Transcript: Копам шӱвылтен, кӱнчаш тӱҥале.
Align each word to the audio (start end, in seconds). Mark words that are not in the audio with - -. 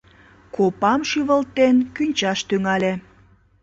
Копам 0.55 1.01
шӱвылтен, 1.09 1.75
кӱнчаш 1.95 2.39
тӱҥале. 2.47 2.93